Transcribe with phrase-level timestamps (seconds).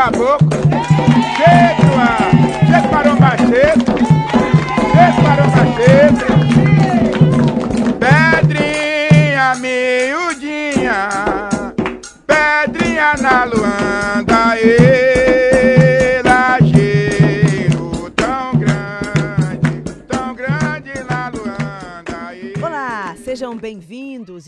[0.00, 0.58] caboclo.
[1.36, 2.30] Cheio, ah,
[2.66, 3.94] cheio para o macheto.
[4.92, 6.29] Cheio para o macheto.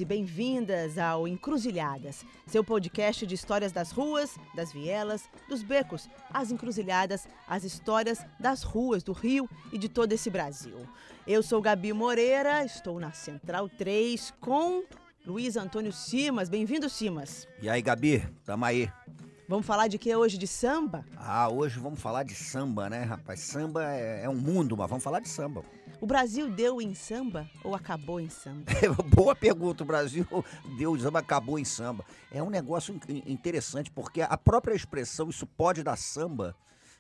[0.03, 6.51] E bem-vindas ao Encruzilhadas, seu podcast de histórias das ruas, das vielas, dos becos, as
[6.51, 10.75] encruzilhadas, as histórias das ruas do Rio e de todo esse Brasil.
[11.25, 14.83] Eu sou Gabi Moreira, estou na Central 3 com
[15.25, 16.49] Luiz Antônio Simas.
[16.49, 17.47] Bem-vindo, Simas.
[17.61, 18.91] E aí, Gabi, tamo aí.
[19.49, 20.37] Vamos falar de que hoje?
[20.37, 21.05] De samba?
[21.17, 23.39] Ah, hoje vamos falar de samba, né, rapaz?
[23.39, 25.63] Samba é, é um mundo, mas vamos falar de samba.
[26.03, 28.65] O Brasil deu em samba ou acabou em samba?
[29.15, 29.85] Boa pergunta.
[29.85, 30.27] O Brasil
[30.77, 32.05] deu samba, acabou em samba.
[32.29, 36.57] É um negócio in- interessante, porque a própria expressão, isso pode dar samba,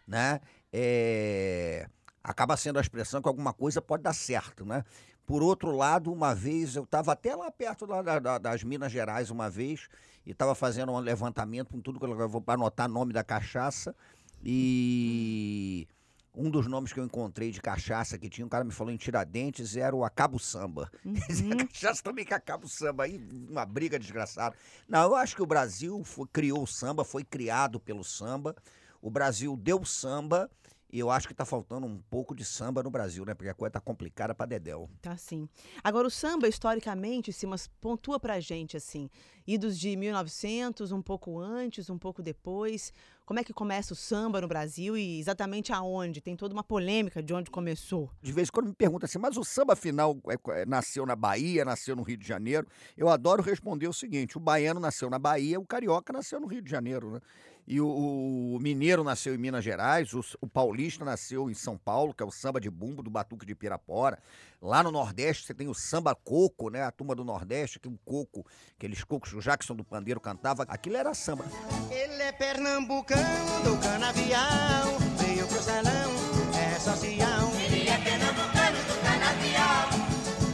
[0.06, 0.40] né?
[0.72, 1.88] É,
[2.22, 4.84] Acaba sendo a expressão que alguma coisa pode dar certo, né?
[5.26, 8.92] Por outro lado, uma vez, eu estava até lá perto lá da- da- das Minas
[8.92, 9.88] Gerais uma vez,
[10.24, 13.96] e estava fazendo um levantamento com tudo que eu vou anotar nome da cachaça,
[14.44, 15.88] e
[16.34, 18.96] um dos nomes que eu encontrei de cachaça que tinha, um cara me falou em
[18.96, 20.90] Tiradentes, era o Acabo Samba.
[21.04, 24.56] A cachaça também que acaba o samba aí, uma briga desgraçada.
[24.88, 28.56] Não, eu acho que o Brasil foi- criou o samba, foi criado pelo samba.
[29.00, 30.50] O Brasil deu samba
[30.92, 33.32] e eu acho que tá faltando um pouco de samba no Brasil, né?
[33.32, 34.90] Porque a coisa tá complicada pra Dedéu.
[35.00, 35.48] Tá sim.
[35.82, 39.08] Agora, o samba, historicamente, Simas, pontua pra gente, assim,
[39.46, 42.92] idos de 1900, um pouco antes, um pouco depois.
[43.24, 46.20] Como é que começa o samba no Brasil e exatamente aonde?
[46.20, 48.10] Tem toda uma polêmica de onde começou.
[48.20, 51.16] De vez em quando me perguntam assim, mas o samba afinal é- é- nasceu na
[51.16, 52.66] Bahia, nasceu no Rio de Janeiro?
[52.96, 56.60] Eu adoro responder o seguinte: o baiano nasceu na Bahia, o carioca nasceu no Rio
[56.60, 57.20] de Janeiro, né?
[57.66, 62.12] E o, o mineiro nasceu em Minas Gerais, o, o paulista nasceu em São Paulo,
[62.12, 64.18] que é o samba de bumbo do Batuque de Pirapora.
[64.60, 66.82] Lá no Nordeste você tem o samba coco, né?
[66.82, 68.44] A turma do Nordeste, que o coco,
[68.76, 71.44] aqueles cocos que o Jackson do Pandeiro cantava, aquilo era samba.
[71.90, 76.12] Ele é pernambucano do canavial, veio pro salão,
[76.54, 77.50] é social.
[77.64, 79.88] Ele é pernambucano do canavial,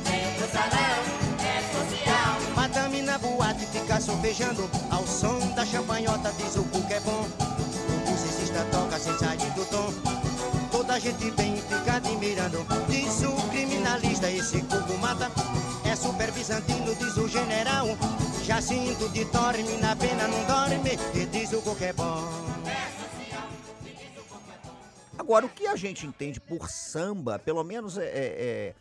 [0.04, 1.07] veio pro salão,
[3.08, 7.26] na boate fica sofejando, ao som da champanhota diz o cuco é bom.
[7.88, 9.90] O musicista toca sem sair do tom,
[10.70, 12.66] toda a gente vem e fica admirando.
[12.86, 15.30] Diz o criminalista, esse cuco mata,
[15.90, 17.86] é super bizantino, diz o general.
[18.44, 22.28] Jacinto de dorme, na pena não dorme, e diz o cuco é bom.
[25.18, 28.74] Agora, o que a gente entende por samba, pelo menos é, é,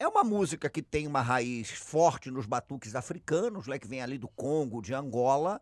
[0.00, 4.18] é- uma música que tem uma raiz forte nos batuques africanos, né, que vem ali
[4.18, 5.60] do Congo, de Angola,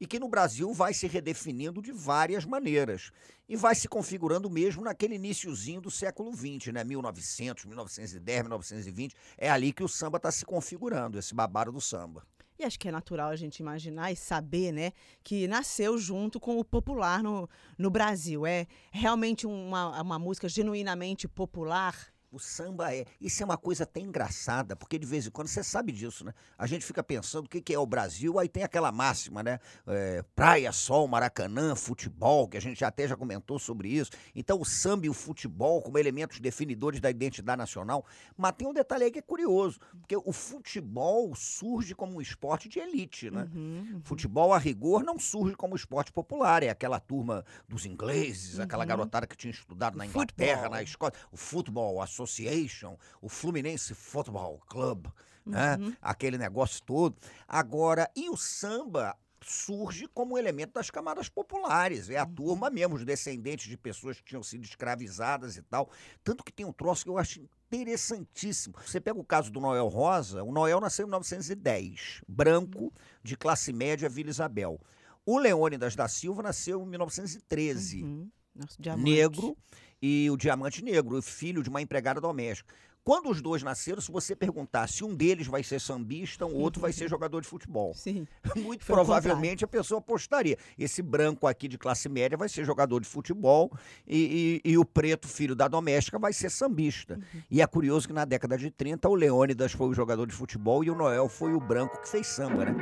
[0.00, 3.10] e que no Brasil vai se redefinindo de várias maneiras.
[3.48, 6.82] E vai se configurando mesmo naquele iniciozinho do século XX, né?
[6.82, 9.14] 1900, 1910, 1920.
[9.38, 12.26] É ali que o samba está se configurando, esse babado do samba.
[12.58, 14.92] E acho que é natural a gente imaginar e saber, né,
[15.22, 17.48] que nasceu junto com o popular no,
[17.78, 18.46] no Brasil.
[18.46, 22.15] É realmente uma, uma música genuinamente popular.
[22.36, 23.06] O samba é.
[23.18, 26.34] Isso é uma coisa até engraçada, porque de vez em quando você sabe disso, né?
[26.58, 29.58] A gente fica pensando o que, que é o Brasil, aí tem aquela máxima, né?
[29.86, 34.10] É, praia, sol, maracanã, futebol, que a gente até já comentou sobre isso.
[34.34, 38.04] Então, o samba e o futebol como elementos definidores da identidade nacional.
[38.36, 42.68] Mas tem um detalhe aí que é curioso, porque o futebol surge como um esporte
[42.68, 43.48] de elite, né?
[43.54, 44.02] Uhum.
[44.04, 46.62] Futebol, a rigor, não surge como esporte popular.
[46.62, 50.76] É aquela turma dos ingleses, aquela garotada que tinha estudado na Inglaterra, futebol.
[50.76, 51.12] na escola.
[51.32, 55.06] O Football Association, o Fluminense Football Club,
[55.44, 55.78] né?
[56.02, 57.16] Aquele negócio todo.
[57.46, 62.10] Agora, e o samba surge como elemento das camadas populares.
[62.10, 65.88] É a turma mesmo, os descendentes de pessoas que tinham sido escravizadas e tal.
[66.24, 68.74] Tanto que tem um troço que eu acho interessantíssimo.
[68.84, 73.72] Você pega o caso do Noel Rosa, o Noel nasceu em 1910, branco, de classe
[73.72, 74.80] média, Vila Isabel.
[75.24, 78.30] O Leônidas da Silva nasceu em 1913 Uhum.
[78.54, 79.04] Nosso diamante.
[79.04, 79.56] negro
[80.00, 82.74] e o diamante negro, filho de uma empregada doméstica.
[83.04, 86.80] Quando os dois nasceram, se você perguntar se um deles vai ser sambista, o outro
[86.80, 87.94] vai ser jogador de futebol.
[87.94, 88.26] Sim.
[88.56, 90.58] Muito Foi provavelmente a pessoa apostaria.
[90.76, 93.70] Esse branco aqui de classe média vai ser jogador de futebol
[94.04, 97.16] e, e- e o preto, filho da doméstica, vai ser sambista.
[97.48, 100.82] E é curioso que na década de 30 o Leônidas foi o jogador de futebol
[100.82, 102.74] e o Noel foi o branco que fez samba, né?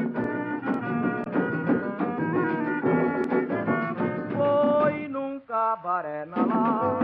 [4.35, 7.04] Foi num cabaré na Lapa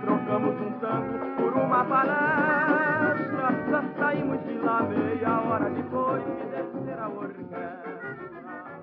[0.00, 1.84] trocamos um tanto Por uma
[4.62, 7.92] lá meia hora depois que descer a orquestra.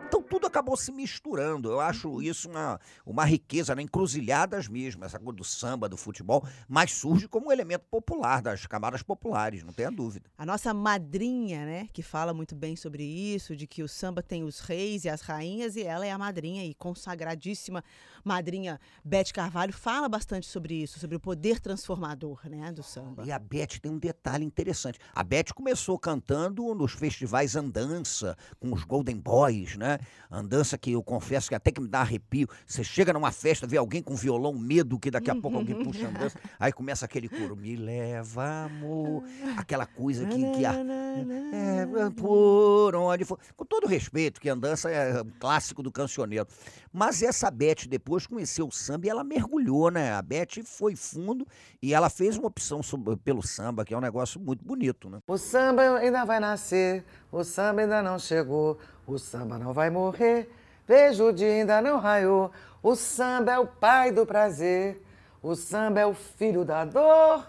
[0.08, 1.70] Então tudo acabou se misturando.
[1.70, 3.84] Eu acho isso uma, uma riqueza, né?
[3.84, 8.66] encruzilhadas mesmo, essa coisa do samba, do futebol, mas surge como um elemento popular, das
[8.66, 10.28] camadas populares, não tenha dúvida.
[10.36, 14.44] A nossa madrinha, né, que fala muito bem sobre isso, de que o samba tem
[14.44, 17.84] os reis e as rainhas, e ela é a madrinha e consagradíssima
[18.24, 23.24] madrinha Beth Carvalho, fala bastante sobre isso, sobre o poder transformador, né, do samba.
[23.25, 25.00] E a Beth tem um detalhe interessante.
[25.13, 30.00] A Beth começou cantando nos festivais Andança, com os Golden Boys, né?
[30.31, 32.48] Andança que eu confesso que até que me dá arrepio.
[32.66, 36.07] Você chega numa festa, vê alguém com violão, medo que daqui a pouco alguém puxa
[36.07, 36.38] andança.
[36.60, 39.24] Aí começa aquele coro, me leva, amor.
[39.57, 43.39] Aquela coisa que, que a, é, por onde for.
[43.56, 46.48] Com todo respeito, que andança é um clássico do cancioneiro.
[46.92, 50.13] Mas essa Beth depois conheceu o samba e ela mergulhou, né?
[50.13, 51.48] A Beth foi fundo
[51.81, 55.19] e ela fez uma opção sobre- pelo samba, que é um negócio muito bonito, né?
[55.27, 60.50] O samba ainda vai nascer, o samba ainda não chegou, o samba não vai morrer,
[60.88, 62.51] vejo o dia ainda não raiou.
[62.81, 65.04] O samba é o pai do prazer,
[65.42, 67.45] o samba é o filho da dor,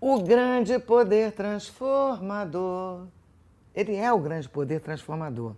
[0.00, 3.06] o grande poder transformador.
[3.74, 5.54] Ele é o grande poder transformador,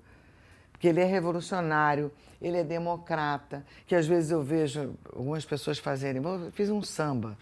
[0.82, 6.20] porque ele é revolucionário, ele é democrata, que às vezes eu vejo algumas pessoas fazerem,
[6.20, 7.38] eu fiz um samba.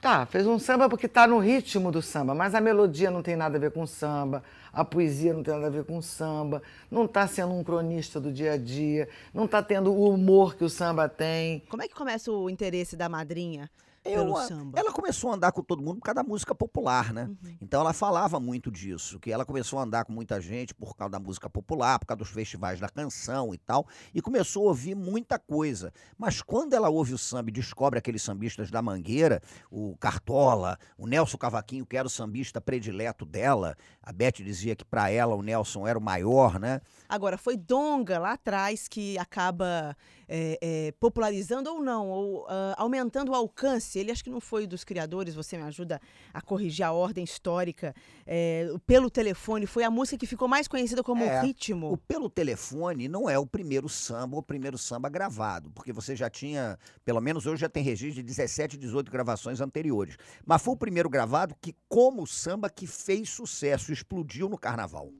[0.00, 3.34] Tá, fez um samba porque tá no ritmo do samba, mas a melodia não tem
[3.34, 7.08] nada a ver com samba, a poesia não tem nada a ver com samba, não
[7.08, 10.70] tá sendo um cronista do dia a dia, não tá tendo o humor que o
[10.70, 11.64] samba tem.
[11.68, 13.68] Como é que começa o interesse da madrinha
[14.12, 14.72] Eu?
[14.76, 17.24] Ela começou a andar com todo mundo por causa da música popular, né?
[17.24, 17.56] Uhum.
[17.60, 21.12] Então ela falava muito disso, que ela começou a andar com muita gente por causa
[21.12, 24.94] da música popular, por causa dos festivais da canção e tal, e começou a ouvir
[24.94, 25.92] muita coisa.
[26.18, 29.40] Mas quando ela ouve o samba e descobre aqueles sambistas da Mangueira,
[29.70, 34.84] o Cartola, o Nelson Cavaquinho, que era o sambista predileto dela, a Beth dizia que
[34.84, 36.80] para ela o Nelson era o maior, né?
[37.08, 39.96] Agora, foi Donga lá atrás que acaba
[40.32, 43.98] é, é, popularizando ou não, ou ah, aumentando o alcance.
[43.98, 46.00] Ele acho que não foi dos criadores, você me ajuda
[46.32, 47.92] a corrigir a ordem histórica.
[48.24, 51.92] é, pelo telefone foi a música que ficou mais conhecida como É, ritmo.
[51.92, 56.30] O Pelo Telefone não é o primeiro samba, o primeiro samba gravado, porque você já
[56.30, 60.16] tinha, pelo menos hoje já tem registro de 17, 18 gravações anteriores.
[60.46, 65.10] Mas foi o primeiro gravado que, como samba, que fez sucesso, explodiu no carnaval.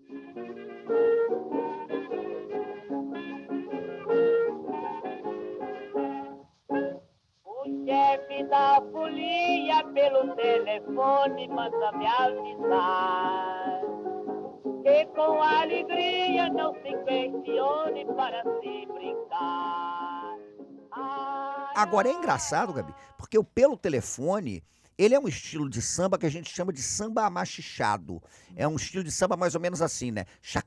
[8.20, 13.80] Chefe da folia pelo telefone manda me avisar
[14.82, 20.36] que com alegria não se questione para se brincar.
[20.92, 24.64] Ai, Agora é engraçado, Gabi, porque o Pelo Telefone,
[24.96, 28.22] ele é um estilo de samba que a gente chama de samba amachichado.
[28.56, 30.24] É um estilo de samba mais ou menos assim, né?
[30.42, 30.58] Isso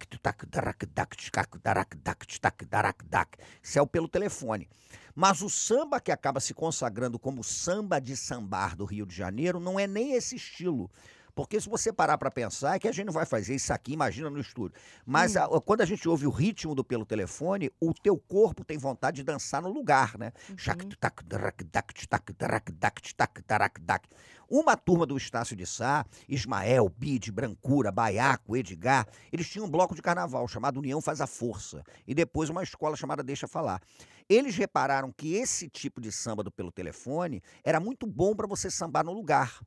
[3.79, 4.69] é o Pelo Telefone.
[5.15, 9.59] Mas o samba que acaba se consagrando como samba de sambar do Rio de Janeiro
[9.59, 10.89] não é nem esse estilo.
[11.35, 13.93] Porque se você parar para pensar, é que a gente não vai fazer isso aqui,
[13.93, 14.77] imagina no estúdio.
[15.03, 18.77] Mas a- quando a gente ouve o ritmo do pelo telefone, o teu corpo tem
[18.77, 20.31] vontade de dançar no lugar, né?
[24.47, 29.95] Uma turma do Estácio de Sá, Ismael, Bide, Brancura, Baiaco, Edgar, eles tinham um bloco
[29.95, 31.83] de carnaval chamado União Faz a Força.
[32.05, 33.81] E depois uma escola chamada Deixa Falar.
[34.29, 38.69] Eles repararam que esse tipo de samba do pelo telefone era muito bom para você
[38.69, 39.61] sambar no lugar.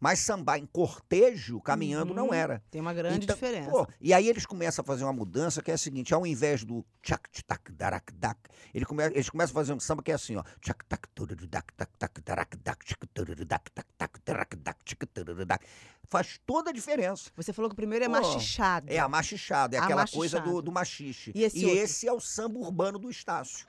[0.00, 2.34] Mas sambar em cortejo, caminhando, não Uhum.
[2.34, 2.62] era.
[2.70, 3.70] Tem uma grande Então, diferença.
[3.70, 6.62] pô, e aí eles começam a fazer uma mudança que é a seguinte: ao invés
[6.64, 8.38] do tchac tac darak dak,
[8.72, 10.42] ele come, eles começam a fazer um samba que é assim, ó.
[10.60, 14.78] Tchac tac tururu dak tak tak darak dak tchac tururu dak tak tak darak dak
[14.84, 15.64] tchac tururu dak.
[16.10, 17.30] Faz toda a diferença.
[17.36, 18.86] Você falou que o primeiro é machichado.
[18.90, 21.32] É a machichada, é aquela coisa do, do machixe.
[21.34, 21.78] E esse outro?
[21.80, 23.66] esse é o samba urbano do Estácio.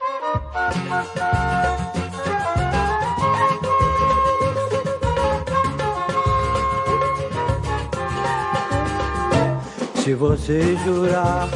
[10.09, 11.47] Se você jurar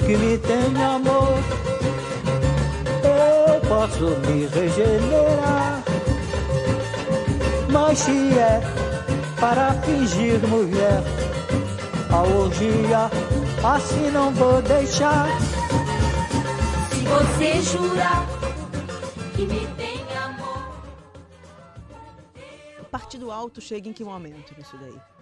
[0.00, 1.38] que me tem amor,
[3.04, 5.84] eu posso me regenerar.
[7.70, 8.60] Mas se é
[9.38, 11.04] para fingir mulher,
[12.10, 13.08] a orgia
[13.62, 15.28] assim não vou deixar.
[16.90, 18.26] Se você jurar
[19.36, 20.82] que me tem amor.
[22.80, 25.21] O Partido Alto chega em que momento nisso daí?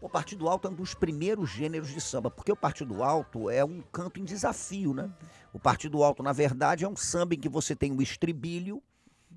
[0.00, 3.64] O Partido Alto é um dos primeiros gêneros de samba, porque o Partido Alto é
[3.64, 5.10] um canto em desafio, né?
[5.52, 8.80] O Partido Alto, na verdade, é um samba em que você tem um estribilho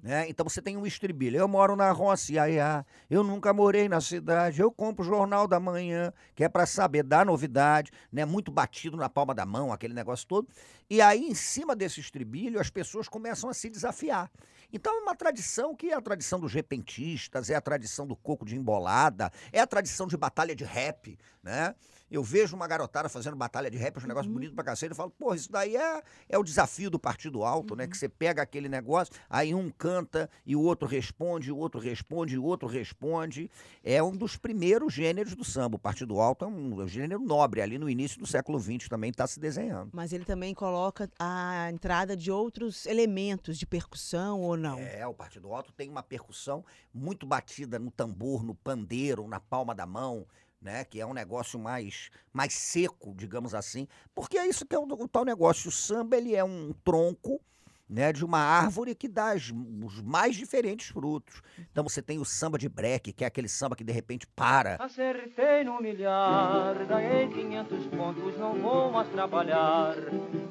[0.02, 0.28] Né?
[0.28, 1.38] Então você tem um estribilho.
[1.38, 2.86] Eu moro na roça, ia, ia.
[3.10, 4.62] eu nunca morei na cidade.
[4.62, 8.26] Eu compro o Jornal da Manhã, que é para saber da novidade, né?
[8.26, 10.48] muito batido na palma da mão, aquele negócio todo.
[10.90, 14.32] E aí, em cima desse estribilho, as pessoas começam a se desafiar.
[14.74, 18.46] Então é uma tradição que é a tradição dos repentistas, é a tradição do coco
[18.46, 21.76] de embolada, é a tradição de batalha de rap, né?
[22.12, 25.12] Eu vejo uma garotada fazendo batalha de rap, um negócio bonito pra cacete, eu falo,
[25.12, 27.88] pô, isso daí é, é o desafio do Partido Alto, né?
[27.88, 32.38] Que você pega aquele negócio, aí um canta e o outro responde, o outro responde,
[32.38, 33.50] o outro responde.
[33.82, 35.78] É um dos primeiros gêneros do samba.
[35.78, 39.26] O Partido Alto é um gênero nobre, ali no início do século XX também está
[39.26, 39.92] se desenhando.
[39.94, 44.78] Mas ele também coloca a entrada de outros elementos de percussão ou não?
[44.80, 49.74] É, o Partido Alto tem uma percussão muito batida no tambor, no pandeiro, na palma
[49.74, 50.26] da mão,
[50.62, 50.86] né?
[50.86, 53.88] Que é um negócio mais, mais seco, digamos assim.
[54.14, 55.70] Porque é isso que é o, o tal negócio.
[55.70, 57.42] O samba, ele é um tronco,
[57.90, 59.52] né, de uma árvore que dá as-
[59.84, 61.42] os mais diferentes frutos.
[61.72, 64.78] Então você tem o samba de breque, que é aquele samba que de repente para.
[64.80, 69.96] Acertei no milhar, ganhei 500 pontos, não vou mais trabalhar.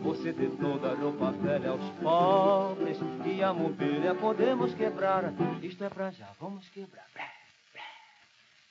[0.03, 5.33] Você dê toda a roupa velha aos pobres e a mobília podemos quebrar.
[5.63, 7.07] Isto é pra já, vamos quebrar.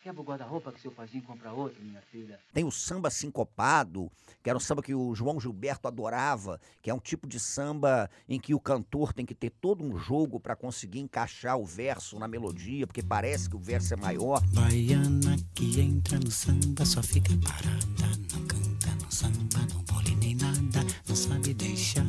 [0.02, 2.40] Quebra o guarda-roupa que seu paizinho compra outro, minha filha.
[2.54, 4.10] Tem o samba sincopado,
[4.42, 8.10] que era um samba que o João Gilberto adorava, que é um tipo de samba
[8.28, 12.18] em que o cantor tem que ter todo um jogo para conseguir encaixar o verso
[12.18, 14.42] na melodia, porque parece que o verso é maior.
[14.54, 20.34] Baiana que entra no samba só fica parada, não canta no samba, não pole nem
[20.36, 20.80] nada,
[21.10, 22.08] não sabe deixar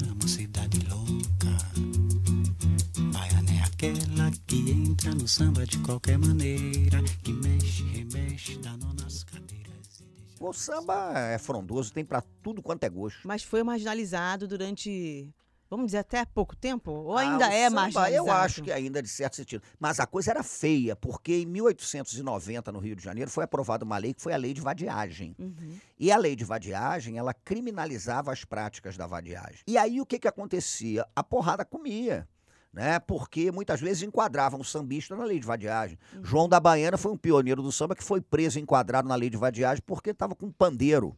[4.51, 10.03] que entra no samba de qualquer maneira, que mexe, remexe, dá nó nas cadeiras.
[10.41, 13.21] O samba é frondoso, tem para tudo quanto é gosto.
[13.23, 15.33] Mas foi marginalizado durante,
[15.71, 16.91] vamos dizer, até pouco tempo?
[16.91, 18.27] Ou Ah, ainda o é samba, marginalizado?
[18.29, 19.63] Eu acho que ainda de certo sentido.
[19.79, 23.99] Mas a coisa era feia, porque em 1890, no Rio de Janeiro, foi aprovada uma
[23.99, 25.33] lei que foi a lei de vadiagem.
[25.39, 25.79] Uhum.
[25.97, 29.61] E a lei de vadiagem, ela criminalizava as práticas da vadiagem.
[29.65, 31.07] E aí o que, que acontecia?
[31.15, 32.29] A porrada comia.
[32.73, 33.01] Né?
[33.01, 35.99] Porque muitas vezes enquadravam o sambista na lei de vadiagem.
[36.23, 39.29] João da Baiana foi um pioneiro do samba que foi preso e enquadrado na lei
[39.29, 41.17] de vadiagem porque estava com um pandeiro.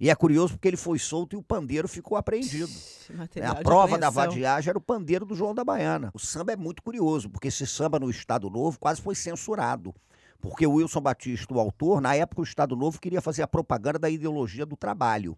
[0.00, 2.72] E é curioso porque ele foi solto e o pandeiro ficou apreendido.
[3.10, 3.16] Né?
[3.18, 6.10] material A prova da vadiagem era o pandeiro do João da Baiana.
[6.14, 9.94] O samba é muito curioso, porque esse samba no Estado Novo quase foi censurado.
[10.40, 13.98] Porque o Wilson Batista, o autor, na época o Estado Novo queria fazer a propaganda
[13.98, 15.36] da ideologia do trabalho.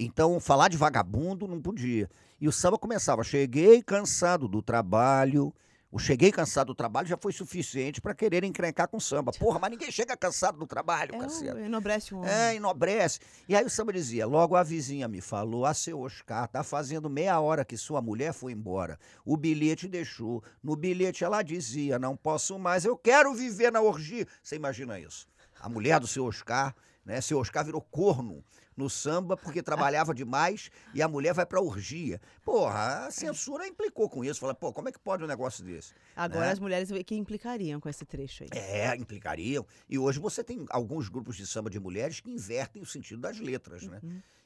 [0.00, 2.08] Então, falar de vagabundo não podia.
[2.40, 5.52] E o samba começava: cheguei cansado do trabalho.
[5.90, 9.32] O cheguei cansado do trabalho já foi suficiente para querer encrencar com samba.
[9.40, 11.50] Porra, mas ninguém chega cansado do trabalho, É, cacete.
[11.50, 12.30] o enobrece um homem.
[12.30, 13.18] É, enobrece.
[13.48, 17.10] E aí o samba dizia: logo a vizinha me falou, a seu Oscar, tá fazendo
[17.10, 19.00] meia hora que sua mulher foi embora.
[19.24, 20.44] O bilhete deixou.
[20.62, 24.28] No bilhete ela dizia: não posso mais, eu quero viver na orgia.
[24.42, 25.26] Você imagina isso?
[25.58, 26.72] A mulher do seu Oscar,
[27.04, 27.20] né?
[27.20, 28.44] Seu Oscar virou corno
[28.78, 32.20] no samba porque trabalhava demais e a mulher vai pra orgia.
[32.44, 34.38] Porra, a censura implicou com isso.
[34.38, 35.92] Fala, pô, como é que pode um negócio desse?
[36.14, 36.52] Agora né?
[36.52, 38.48] as mulheres que implicariam com esse trecho aí.
[38.52, 39.66] É, implicariam.
[39.88, 43.38] E hoje você tem alguns grupos de samba de mulheres que invertem o sentido das
[43.40, 44.00] letras, né?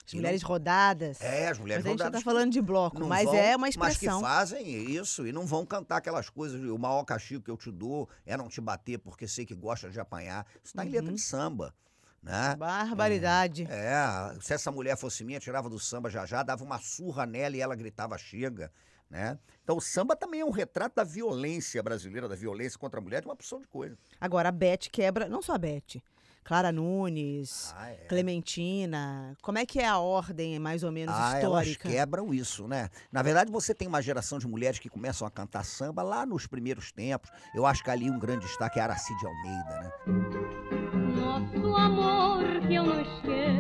[0.05, 1.21] As E mulheres não- rodadas.
[1.21, 3.67] É, as mulheres Mas a gente rodadas tá falando de bloco, mas vão- é uma
[3.67, 4.19] Mas expressão.
[4.21, 7.71] que fazem isso e não vão cantar aquelas coisas, o maior castigo que eu te
[7.71, 10.45] dou é não te bater porque sei que gosta de apanhar.
[10.65, 11.15] Isso tá em letra Uhum.
[11.15, 11.73] de samba,
[12.23, 12.55] né?
[12.57, 13.67] Barbaridade.
[13.71, 17.57] É, se essa mulher fosse minha, tirava do samba já já, dava uma surra nela
[17.57, 18.71] e ela gritava chega,
[19.11, 19.39] né?
[19.65, 23.21] Então o samba também é um retrato da violência brasileira, da violência contra a mulher,
[23.21, 23.97] de uma opção de coisa.
[24.21, 26.01] Agora a Beth quebra, não só a Beth,
[26.45, 27.95] Clara Nunes, Ah, é.
[28.09, 29.37] Clementina.
[29.43, 31.89] Como é que é a ordem mais ou menos Ah, elas histórica?
[31.89, 32.89] quebram isso, né?
[33.13, 36.47] Na verdade, você tem uma geração de mulheres que começam a cantar samba lá nos
[36.49, 37.31] primeiros tempos.
[37.55, 40.82] Eu acho que ali um grande destaque é a Aracide Almeida, né?
[41.33, 43.52] Nosso amor que eu não esqueço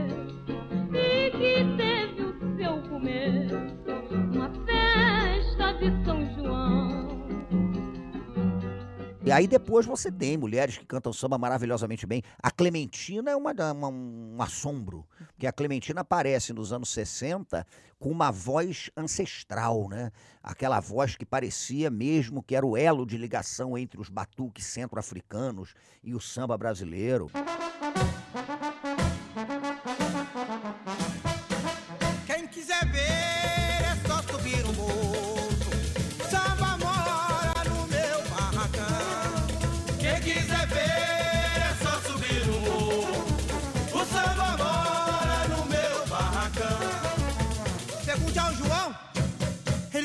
[9.32, 12.22] aí depois você tem mulheres que cantam samba maravilhosamente bem.
[12.42, 17.66] A Clementina é uma, uma- um assombro, porque a Clementina aparece nos anos 60
[17.98, 20.10] com uma voz ancestral, né?
[20.42, 25.74] Aquela voz que parecia mesmo que era o elo de ligação entre os batuques centro-africanos
[26.02, 27.30] e o samba brasileiro.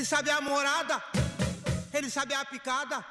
[0.07, 1.03] Sabe a morada.
[1.93, 3.03] Ele sabe a picada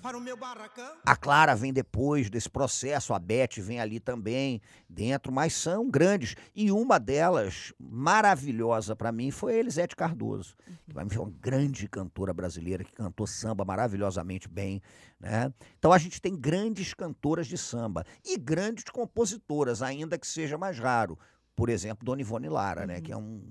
[0.00, 0.96] para o meu barracão.
[1.04, 6.34] A Clara vem depois desse processo, a Beth vem ali também dentro, mas são grandes.
[6.54, 10.56] E uma delas, maravilhosa para mim, foi a Elisete Cardoso,
[10.86, 14.80] que vai me ser uma grande cantora brasileira que cantou samba maravilhosamente bem.
[15.20, 15.52] Né?
[15.78, 20.78] Então a gente tem grandes cantoras de samba e grandes compositoras, ainda que seja mais
[20.78, 21.18] raro.
[21.54, 23.02] Por exemplo, Dona Ivone Lara, né?
[23.02, 23.42] que é um,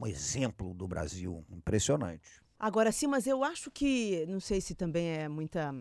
[0.00, 2.40] um exemplo do Brasil impressionante.
[2.58, 5.74] Agora, sim, mas eu acho que, não sei se também é muita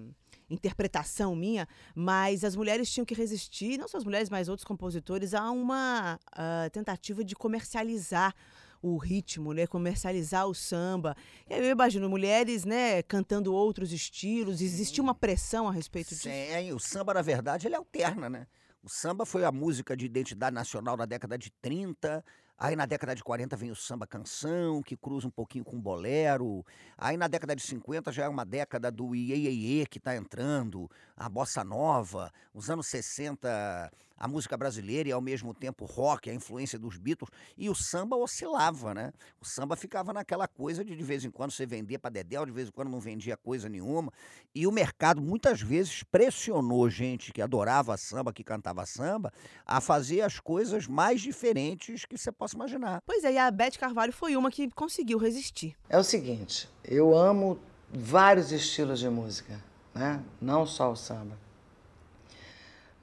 [0.50, 5.34] interpretação minha, mas as mulheres tinham que resistir, não só as mulheres, mas outros compositores,
[5.34, 8.34] a uma ah, tentativa de comercializar
[8.82, 11.16] o ritmo, né, comercializar o samba.
[11.50, 16.30] E aí eu imagino mulheres, né, cantando outros estilos, existia uma pressão a respeito disso.
[16.30, 18.48] Sim, o samba, na verdade, ele alterna, né?
[18.82, 22.24] O samba foi a música de identidade nacional na década de 30.
[22.60, 25.82] Aí na década de 40 vem o samba canção, que cruza um pouquinho com o
[25.82, 26.66] bolero.
[26.98, 30.14] Aí na década de 50 já é uma década do iê, iê, iê que está
[30.14, 32.30] entrando, a bossa nova.
[32.54, 37.32] Os anos 60, a música brasileira e ao mesmo tempo rock, a influência dos Beatles.
[37.58, 39.14] E o samba oscilava, né?
[39.40, 42.52] O samba ficava naquela coisa de de vez em quando você vender para Dedéu, de
[42.52, 44.12] vez em quando não vendia coisa nenhuma.
[44.54, 49.32] E o mercado muitas vezes pressionou gente que adorava samba, que cantava samba,
[49.66, 53.02] a fazer as coisas mais diferentes que você possa imaginar.
[53.06, 55.76] Pois é, e a Beth Carvalho foi uma que conseguiu resistir.
[55.88, 57.58] É o seguinte, eu amo
[57.90, 60.22] vários estilos de música, né?
[60.42, 61.38] Não só o samba.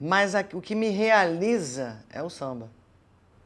[0.01, 2.71] Mas a- o que me realiza é o samba.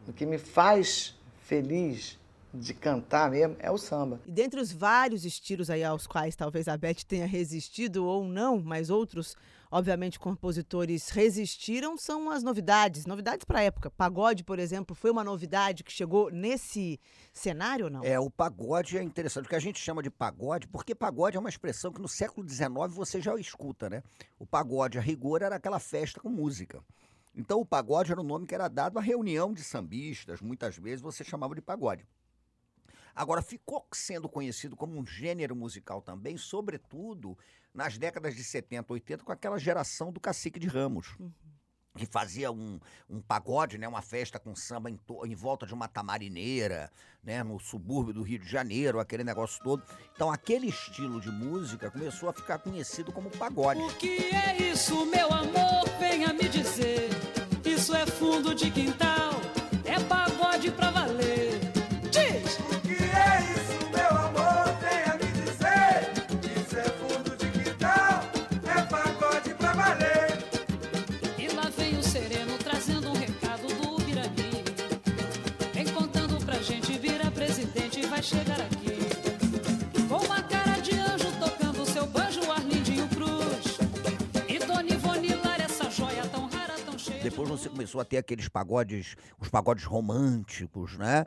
[0.09, 1.15] O que me faz
[1.45, 2.19] feliz
[2.53, 4.21] de cantar mesmo é o samba.
[4.27, 8.61] E dentre os vários estilos aí aos quais talvez a Beth tenha resistido ou não,
[8.61, 9.37] mas outros,
[9.71, 13.07] obviamente, compositores resistiram, são as novidades.
[13.07, 13.91] Novidades para a época.
[13.91, 16.99] Pagode, por exemplo, foi uma novidade que chegou nesse
[17.33, 18.03] cenário ou não?
[18.03, 21.41] É, o pagode é interessante, o que a gente chama de pagode, porque pagode é
[21.41, 24.03] uma expressão que no século XIX você já escuta, né?
[24.39, 26.83] O pagode, a rigor, era aquela festa com música.
[27.35, 31.01] Então o pagode era o nome que era dado à reunião de sambistas, muitas vezes
[31.01, 32.05] você chamava de pagode.
[33.15, 37.37] Agora, ficou sendo conhecido como um gênero musical também, sobretudo
[37.75, 41.15] nas décadas de 70, 80, com aquela geração do Cacique de Ramos.
[41.97, 42.79] Que fazia um,
[43.09, 46.89] um pagode, né, uma festa com samba em, to- em volta de uma tamarineira,
[47.23, 49.83] né, no subúrbio do Rio de Janeiro, aquele negócio todo.
[50.15, 53.81] Então, aquele estilo de música começou a ficar conhecido como pagode.
[53.81, 55.89] O que é isso, meu amor?
[55.99, 57.09] Venha me dizer.
[57.65, 59.33] Isso é fundo de quintal,
[59.85, 60.91] é pagode pra
[87.43, 91.25] Depois você começou a ter aqueles pagodes, os pagodes românticos, né?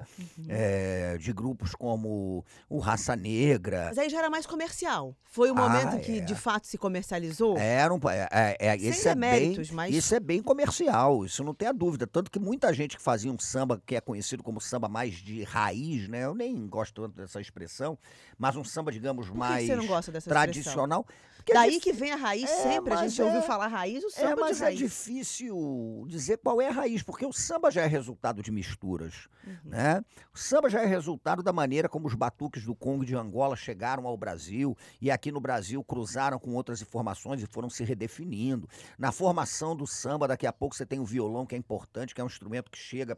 [0.48, 3.86] É, de grupos como o Raça Negra.
[3.88, 5.16] Mas aí já era mais comercial.
[5.26, 6.22] Foi o Ah, momento que é.
[6.22, 7.58] de fato se comercializou.
[7.58, 8.28] Era um, é,
[8.60, 12.06] é, é, isso, é bem, mas- isso é bem comercial, isso não tem a dúvida.
[12.06, 15.44] Tanto que muita gente que fazia um samba que é conhecido como samba mais de
[15.44, 16.26] raiz, né?
[16.26, 17.98] Eu nem gosto tanto dessa expressão,
[18.38, 21.06] mas um samba, digamos, que mais você não gosta dessa expressão?
[21.44, 22.94] Porque é Daí que vem a raiz É, sempre.
[22.94, 24.80] A gente ouviu é- falar raiz, o É, samba mas de é raiz.
[24.80, 29.56] difícil dizer qual é a raiz, porque o samba já é resultado de misturas, Uhum.
[29.66, 30.04] né?
[30.34, 33.56] O samba já é resultado da maneira como os batuques do Congo e de Angola
[33.56, 38.68] chegaram ao Brasil e aqui no Brasil cruzaram com outras informações e foram se redefinindo.
[38.98, 42.22] Na formação do samba, daqui a pouco você tem o violão, que é importante, que
[42.22, 43.18] é um instrumento que chega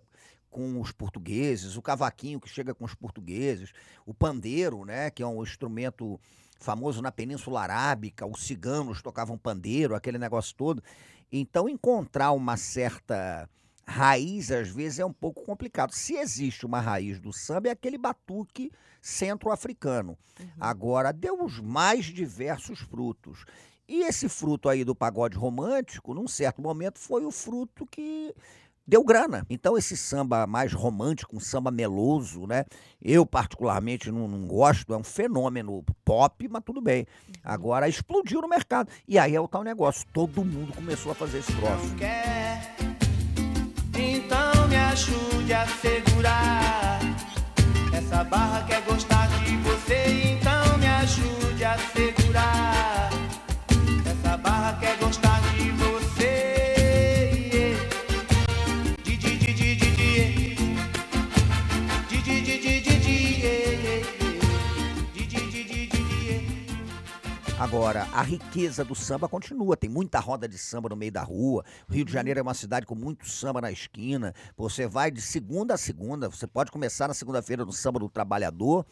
[0.49, 3.73] com os portugueses, o cavaquinho que chega com os portugueses,
[4.05, 6.17] o pandeiro, né, que é um instrumento
[6.59, 10.83] famoso na Península Arábica, os ciganos tocavam pandeiro, aquele negócio todo.
[11.31, 13.49] Então, encontrar uma certa
[13.87, 15.91] raiz, às vezes, é um pouco complicado.
[15.91, 20.17] Se existe uma raiz do samba, é aquele batuque centro-africano.
[20.59, 23.45] Agora, deu os mais diversos frutos.
[23.87, 28.33] E esse fruto aí do pagode romântico, num certo momento, foi o fruto que
[28.87, 29.45] deu grana.
[29.49, 32.65] Então, esse samba mais romântico, um samba meloso, né?
[33.01, 37.05] Eu, particularmente, não, não gosto, é um fenômeno pop, mas tudo bem.
[37.43, 38.89] Agora explodiu no mercado.
[39.07, 41.95] E aí é o tal negócio, todo mundo começou a fazer esse troço.
[41.95, 42.75] Quer?
[43.97, 46.99] Então me ajude a segurar.
[47.93, 49.04] Essa barra quer gostar de
[67.57, 69.77] Agora, a riqueza do samba continua.
[69.77, 71.63] Tem muita roda de samba no meio da rua.
[71.89, 74.35] O Rio de Janeiro é uma cidade com muito samba na esquina.
[74.57, 76.29] Você vai de segunda a segunda.
[76.29, 78.85] Você pode começar na segunda-feira no samba do trabalhador,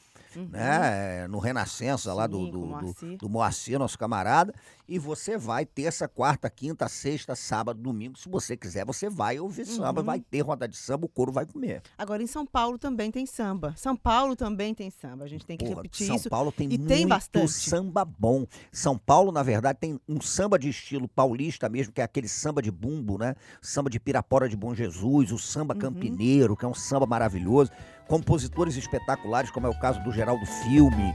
[0.49, 1.27] né?
[1.27, 3.17] No Renascença, lá do, Sim, do, o do, Moacir.
[3.17, 4.53] do Moacir, nosso camarada.
[4.87, 8.17] E você vai terça, quarta, quinta, sexta, sábado, domingo.
[8.17, 10.05] Se você quiser, você vai ouvir samba, Uhum.
[10.05, 11.81] vai ter roda de samba, o couro vai comer.
[11.97, 13.73] Agora, em São Paulo também tem samba.
[13.77, 15.25] São Paulo também tem samba.
[15.25, 16.29] A gente tem que Porra, repetir São isso.
[16.29, 17.49] Paulo tem e muito tem bastante.
[17.51, 18.45] samba bom.
[18.71, 22.61] São Paulo, na verdade, tem um samba de estilo paulista mesmo, que é aquele samba
[22.61, 23.35] de bumbo, né?
[23.61, 25.37] Samba de Pirapora de Bom Jesus, o Uhum.
[25.37, 27.71] samba campineiro, que é um samba maravilhoso.
[28.07, 31.13] Compositores espetaculares, como é o caso do Geraldo Filme.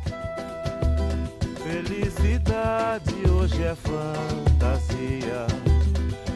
[1.89, 5.47] Felicidade hoje é fantasia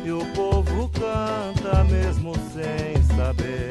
[0.04, 3.70] e o povo canta mesmo sem saber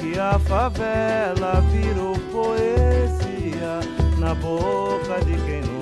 [0.00, 3.80] que a favela virou poesia
[4.18, 5.75] na boca de quem nunca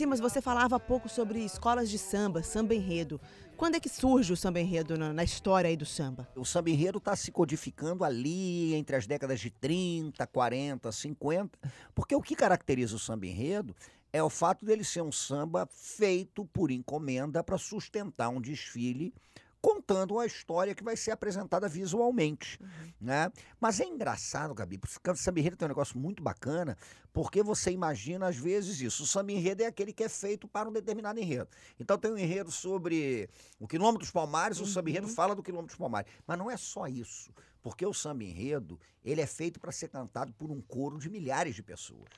[0.00, 3.20] Sim, mas você falava há pouco sobre escolas de samba, samba enredo.
[3.54, 6.26] Quando é que surge o samba enredo na, na história aí do samba?
[6.34, 11.58] O samba enredo está se codificando ali entre as décadas de 30, 40, 50,
[11.94, 13.76] porque o que caracteriza o samba enredo
[14.10, 19.12] é o fato dele ser um samba feito por encomenda para sustentar um desfile
[19.60, 22.58] contando a história que vai ser apresentada visualmente,
[23.00, 23.30] né?
[23.60, 26.76] Mas é engraçado, Gabi, porque o samba enredo tem um negócio muito bacana,
[27.12, 29.02] porque você imagina às vezes isso.
[29.02, 31.48] O samba enredo é aquele que é feito para um determinado enredo.
[31.78, 35.74] Então tem um enredo sobre o quilômetro dos Palmares, o samba enredo fala do quilômetro
[35.74, 36.10] dos Palmares.
[36.26, 40.32] Mas não é só isso, porque o samba enredo, ele é feito para ser cantado
[40.34, 42.08] por um coro de milhares de pessoas.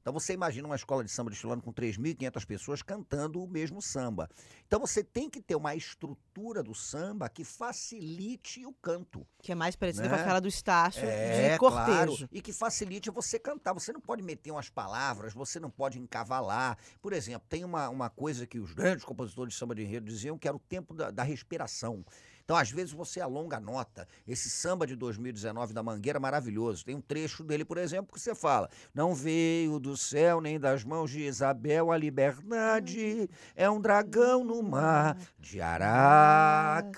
[0.00, 4.28] Então você imagina uma escola de samba desfilando com 3.500 pessoas cantando o mesmo samba.
[4.66, 9.26] Então você tem que ter uma estrutura do samba que facilite o canto.
[9.42, 10.14] Que é mais parecida Né?
[10.14, 12.16] com aquela do Estácio É, de cortejo.
[12.16, 12.28] claro.
[12.32, 13.72] E que facilite você cantar.
[13.74, 16.78] Você não pode meter umas palavras, você não pode encavalar.
[17.02, 20.38] Por exemplo, tem uma, uma coisa que os grandes compositores de samba de enredo diziam
[20.38, 22.04] que era o tempo da, da respiração.
[22.50, 24.08] Então, às vezes, você alonga a nota.
[24.26, 26.84] Esse samba de 2019 da Mangueira é maravilhoso.
[26.84, 30.82] Tem um trecho dele, por exemplo, que você fala: Não veio do céu nem das
[30.82, 36.90] mãos de Isabel a liberdade, é um dragão no mar de Aracate.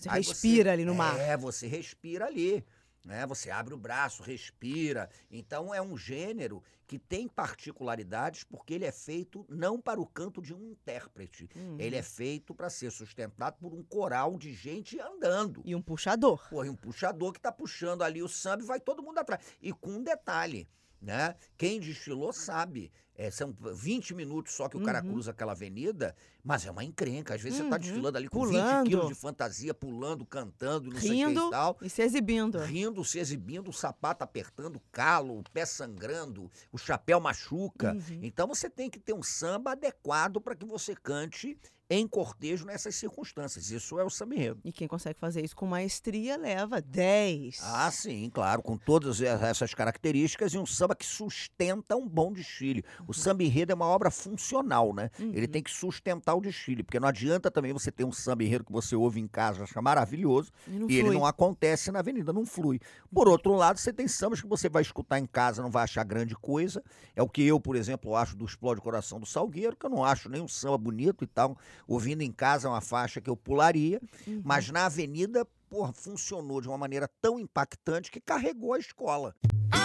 [0.00, 1.20] Você Aí respira ali no mar.
[1.20, 2.64] É, você respira ali.
[3.04, 3.26] Né?
[3.26, 5.10] Você abre o braço, respira.
[5.30, 10.40] Então é um gênero que tem particularidades porque ele é feito não para o canto
[10.40, 11.48] de um intérprete.
[11.54, 11.76] Uhum.
[11.78, 15.60] Ele é feito para ser sustentado por um coral de gente andando.
[15.64, 16.48] E um puxador.
[16.48, 19.44] Pô, e um puxador que tá puxando ali o samba e vai todo mundo atrás.
[19.60, 20.66] E com um detalhe,
[21.00, 21.34] né?
[21.56, 22.90] Quem desfilou sabe.
[23.16, 25.12] É, são 20 minutos só que o cara Uhum.
[25.12, 27.32] cruza aquela avenida, mas é uma encrenca.
[27.36, 27.80] Às vezes você tá Uhum.
[27.80, 28.78] desfilando ali com Pulando.
[28.86, 31.78] 20 quilos de fantasia, pulando, cantando, não sei o que Rindo e tal.
[31.80, 32.58] e se exibindo.
[32.58, 37.92] Rindo, se exibindo, o sapato apertando, calo, o pé sangrando, o chapéu machuca.
[37.92, 38.18] Uhum.
[38.20, 41.56] Então você tem que ter um samba adequado para que você cante
[41.88, 43.70] em cortejo nessas circunstâncias.
[43.70, 44.60] Isso é o samba enredo.
[44.64, 47.60] E quem consegue fazer isso com maestria leva 10.
[47.62, 52.84] Ah, sim, claro, com todas essas características e um samba que sustenta um bom desfile.
[53.06, 55.10] O samba enredo é uma obra funcional, né?
[55.18, 58.64] Ele tem que sustentar o desfile, porque não adianta também você ter um samba enredo
[58.64, 62.46] que você ouve em casa, acha maravilhoso, E e ele não acontece na avenida, não
[62.46, 62.80] flui.
[63.12, 66.04] Por outro lado, você tem sambas que você vai escutar em casa, não vai achar
[66.04, 66.82] grande coisa.
[67.14, 70.04] É o que eu, por exemplo, acho do Explode Coração do Salgueiro, que eu não
[70.04, 71.56] acho nem um samba bonito e tal.
[71.86, 74.40] Ouvindo em casa é uma faixa que eu pularia, Uhum.
[74.44, 79.34] mas na avenida, porra, funcionou de uma maneira tão impactante que carregou a escola.
[79.42, 79.83] Explode,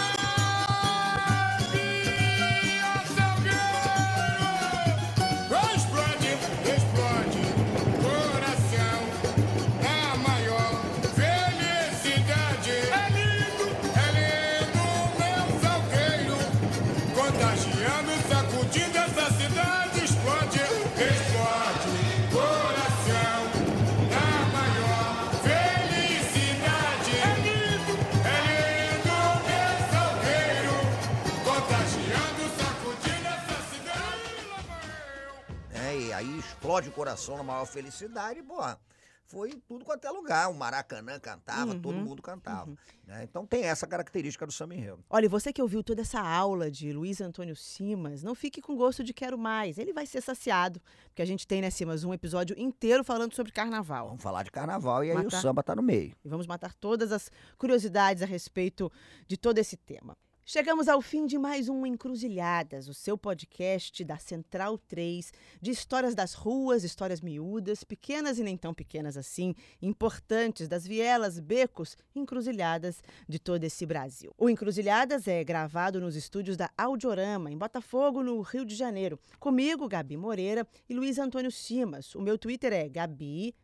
[36.70, 38.78] explode o coração na maior felicidade, porra.
[39.26, 40.50] Foi tudo quanto é lugar.
[40.50, 42.72] O Maracanã cantava, todo Uhum, mundo cantava.
[43.06, 43.22] né?
[43.22, 45.04] Então tem essa característica do samba enredo.
[45.08, 49.04] Olha, você que ouviu toda essa aula de Luiz Antônio Simas, não fique com gosto
[49.04, 49.78] de quero mais.
[49.78, 53.52] Ele vai ser saciado, porque a gente tem, né, Simas, um episódio inteiro falando sobre
[53.52, 54.08] carnaval.
[54.08, 56.12] Vamos falar de carnaval e aí Matar- o samba tá no meio.
[56.24, 58.90] E vamos matar todas as curiosidades a respeito
[59.28, 60.16] de todo esse tema.
[60.44, 66.12] Chegamos ao fim de mais um Encruzilhadas, o seu podcast da Central 3, de histórias
[66.12, 73.00] das ruas, histórias miúdas, pequenas e nem tão pequenas assim, importantes das vielas, becos, encruzilhadas
[73.28, 74.32] de todo esse Brasil.
[74.36, 79.20] O Encruzilhadas é gravado nos estúdios da Audiorama, em Botafogo, no Rio de Janeiro.
[79.38, 82.12] Comigo, Gabi Moreira e Luiz Antônio Simas.
[82.16, 83.54] O meu Twitter é Gabi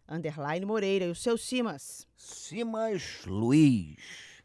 [0.64, 2.06] Moreira e o seu Simas.
[2.16, 4.35] Simas Luiz.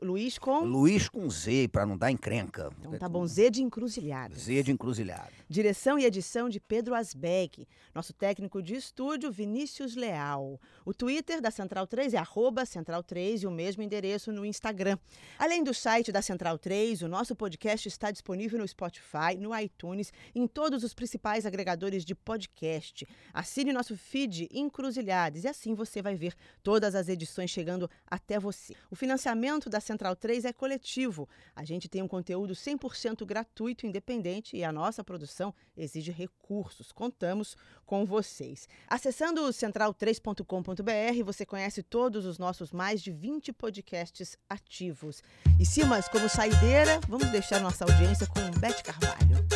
[0.00, 0.60] Luiz com.
[0.60, 2.70] Luiz com Z, pra não dar encrenca.
[2.78, 4.34] Então tá bom, Z de encruzilhada.
[4.36, 5.32] Z de encruzilhada.
[5.48, 7.66] Direção e edição de Pedro Asbeck.
[7.92, 10.60] Nosso técnico de estúdio, Vinícius Leal.
[10.84, 14.98] O Twitter da Central 3 é arroba Central 3 e o mesmo endereço no Instagram.
[15.38, 20.12] Além do site da Central 3, o nosso podcast está disponível no Spotify, no iTunes,
[20.34, 23.06] em todos os principais agregadores de podcast.
[23.34, 28.74] Assine nosso feed Encruzilhadas e assim você vai ver todas as edições chegando até você.
[28.90, 31.28] O financiamento da Central 3 é coletivo.
[31.54, 36.92] A gente tem um conteúdo 100% gratuito independente e a nossa produção exige recursos.
[36.92, 38.68] Contamos com vocês.
[38.86, 45.22] Acessando central3.com.br, você conhece todos os nossos mais de 20 podcasts ativos.
[45.58, 49.46] E Simas, como saideira, vamos deixar nossa audiência com Bete Carvalho.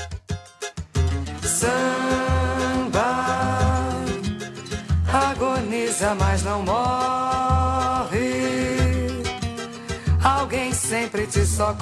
[1.43, 2.81] Samba
[5.13, 7.20] agoniza, mas não morre.
[10.91, 11.79] Sempre te socorre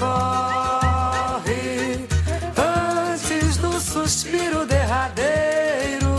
[2.55, 6.15] antes do suspiro derradeiro.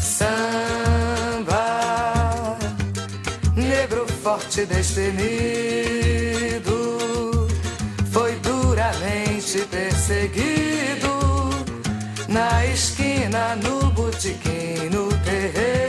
[0.00, 1.56] Samba,
[3.56, 5.18] negro forte destemido,
[8.12, 11.50] foi duramente perseguido
[12.28, 15.83] na esquina, no botequim, no terreiro.